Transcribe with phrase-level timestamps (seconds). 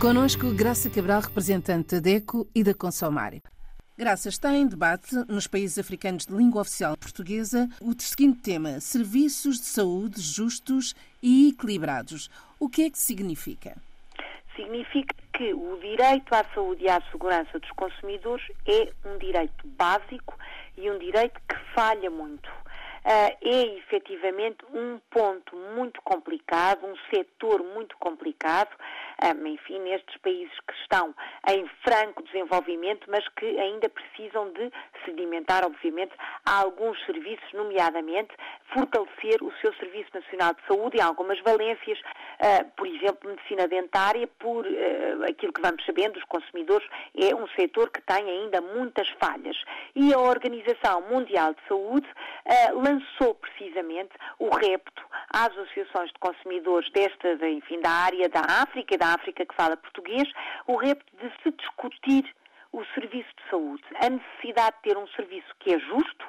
[0.00, 3.34] Conosco, Graça Cabral, representante da DECO e da Consomar.
[3.98, 9.60] Graça, está em debate nos países africanos de língua oficial portuguesa o seguinte tema: serviços
[9.60, 12.30] de saúde justos e equilibrados.
[12.58, 13.76] O que é que significa?
[14.56, 20.34] Significa que o direito à saúde e à segurança dos consumidores é um direito básico
[20.78, 22.48] e um direito que falha muito.
[23.00, 28.68] Uh, é efetivamente um ponto muito complicado, um setor muito complicado,
[29.46, 31.14] enfim, nestes países que estão
[31.48, 34.70] em franco desenvolvimento, mas que ainda precisam de
[35.04, 36.12] sedimentar, obviamente,
[36.44, 38.34] alguns serviços, nomeadamente
[38.72, 44.26] fortalecer o seu Serviço Nacional de Saúde e algumas valências, uh, por exemplo, medicina dentária,
[44.38, 49.08] por uh, aquilo que vamos sabendo, os consumidores, é um setor que tem ainda muitas
[49.22, 49.56] falhas.
[49.94, 55.02] E a Organização Mundial de Saúde uh, lançou precisamente o repto
[55.32, 59.76] às associações de consumidores desta, enfim, da área da África e da África que fala
[59.76, 60.28] português,
[60.66, 62.24] o repto de se discutir
[62.72, 66.24] o serviço de saúde, a necessidade de ter um serviço que é justo,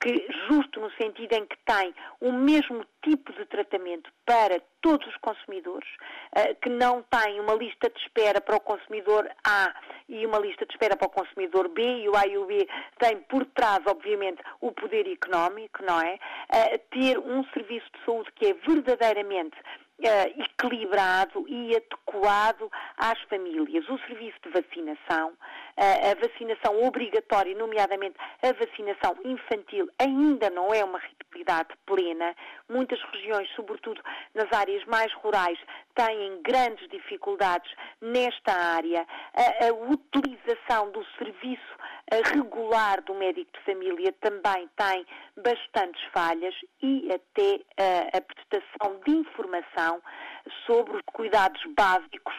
[0.00, 5.16] que justo no sentido em que tem o mesmo tipo de tratamento para todos os
[5.18, 5.88] consumidores,
[6.34, 9.74] eh, que não tem uma lista de espera para o consumidor A
[10.08, 12.68] e uma lista de espera para o consumidor B, e o A e o B
[12.98, 16.18] têm por trás, obviamente, o poder económico, não é?
[16.52, 19.56] Eh, ter um serviço de saúde que é verdadeiramente
[19.98, 23.88] Uh, equilibrado e adequado às famílias.
[23.88, 25.32] O serviço de vacinação,
[25.76, 32.34] a vacinação obrigatória, nomeadamente a vacinação infantil, ainda não é uma realidade plena.
[32.68, 34.00] Muitas regiões, sobretudo
[34.34, 35.58] nas áreas mais rurais,
[35.94, 39.06] têm grandes dificuldades nesta área.
[39.34, 41.76] A, a utilização do serviço
[42.32, 45.04] regular do médico de família também tem
[45.42, 47.60] bastantes falhas e até
[48.16, 50.00] a, prestação de informação
[50.66, 52.34] sobre os cuidados básicos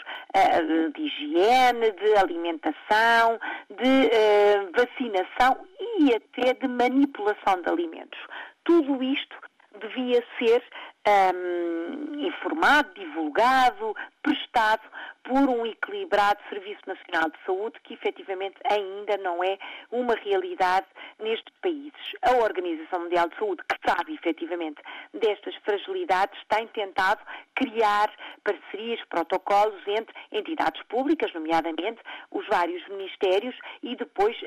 [0.94, 3.40] de higiene, de alimentação,
[3.70, 5.58] de uh, vacinação
[6.00, 8.20] e até de manipulação de alimentos.
[8.64, 9.36] Tudo isto
[9.78, 10.64] devia ser
[11.08, 14.82] um, informado, divulgado, prestado
[15.24, 19.58] por um equilibrado Serviço Nacional de Saúde, que efetivamente ainda não é
[19.92, 20.86] uma realidade
[21.20, 22.14] nestes países.
[22.22, 24.82] A Organização Mundial de Saúde, que sabe efetivamente
[25.14, 27.22] destas fragilidades, tem tentado
[27.56, 28.12] criar
[28.44, 32.02] parcerias, protocolos entre entidades públicas, nomeadamente
[32.32, 34.38] os vários ministérios, e depois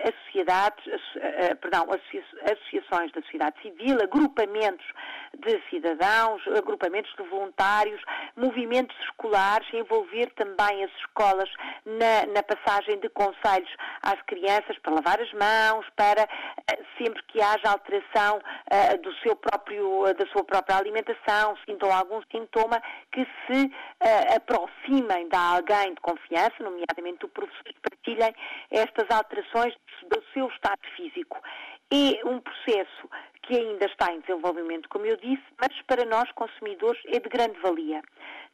[1.61, 4.87] perdão, associações da sociedade civil, agrupamentos
[5.41, 8.01] de cidadãos, agrupamentos de voluntários,
[8.37, 11.49] movimentos escolares, envolver também as escolas
[11.85, 13.71] na, na passagem de conselhos
[14.03, 19.35] às crianças para lavar as mãos, para eh, sempre que haja alteração uh, do seu
[19.37, 22.81] próprio, da sua própria alimentação, sintam algum sintoma,
[23.13, 28.35] que se uh, aproximem de alguém de confiança, nomeadamente do professor, e partilhem
[28.71, 29.75] estas alterações
[30.09, 31.41] do seu estado físico.
[31.93, 33.09] É um processo
[33.43, 37.59] que ainda está em desenvolvimento, como eu disse, mas para nós, consumidores, é de grande
[37.61, 38.01] valia.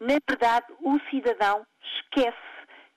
[0.00, 2.55] Na verdade, o cidadão esquece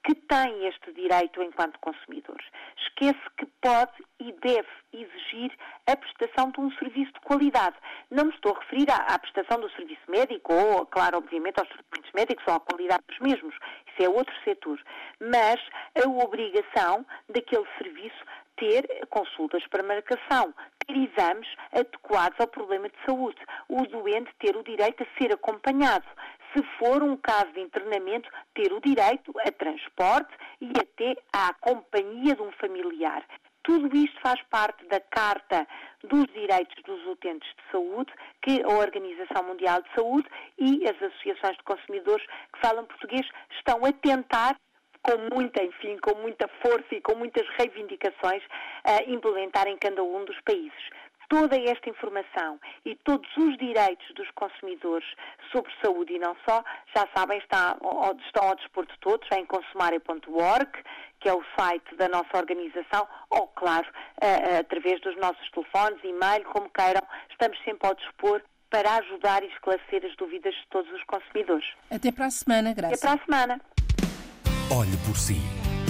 [0.10, 2.42] que tem este direito enquanto consumidor.
[2.80, 5.56] Esquece que pode e deve exigir
[5.86, 7.76] a prestação de um serviço de qualidade.
[8.10, 11.70] Não me estou a referir à, à prestação do serviço médico ou, claro, obviamente, aos
[11.70, 13.54] tratamentos médicos ou à qualidade dos mesmos.
[13.86, 14.82] Isso é outro setor.
[15.20, 15.62] Mas
[16.04, 18.26] a obrigação daquele serviço
[18.58, 20.54] ter consultas para marcação,
[20.86, 26.06] ter exames adequados ao problema de saúde, o doente ter o direito a ser acompanhado,
[26.54, 32.36] se for um caso de internamento, ter o direito a transporte e até à companhia
[32.36, 33.24] de um familiar.
[33.64, 35.68] Tudo isto faz parte da Carta
[36.04, 38.12] dos Direitos dos Utentes de Saúde,
[38.42, 40.28] que a Organização Mundial de Saúde
[40.58, 44.56] e as associações de consumidores que falam português estão a tentar
[45.02, 48.44] com muita, enfim, com muita força e com muitas reivindicações
[48.84, 50.90] a implementar em cada um dos países.
[51.30, 55.08] Toda esta informação e todos os direitos dos consumidores
[55.52, 56.64] sobre saúde e não só,
[56.96, 57.78] já sabem, está,
[58.26, 60.72] estão ao dispor de todos em consumária.org,
[61.20, 63.88] que é o site da nossa organização, ou, claro,
[64.60, 70.06] através dos nossos telefones, e-mail, como queiram, estamos sempre ao dispor para ajudar e esclarecer
[70.06, 71.68] as dúvidas de todos os consumidores.
[71.92, 73.04] Até para a semana, graças.
[73.04, 73.62] Até para a semana.
[74.72, 75.59] Olhe por si.